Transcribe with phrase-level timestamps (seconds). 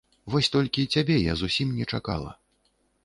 [0.35, 2.31] Вось толькі цябе я зусім не чакала.